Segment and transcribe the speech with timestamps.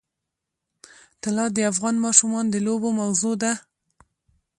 [1.21, 3.53] طلا د افغان ماشومانو د لوبو موضوع ده.